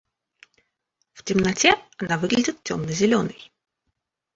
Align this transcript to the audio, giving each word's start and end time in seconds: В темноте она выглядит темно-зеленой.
В 1.13 1.21
темноте 1.23 1.75
она 1.99 2.17
выглядит 2.17 2.63
темно-зеленой. 2.63 3.51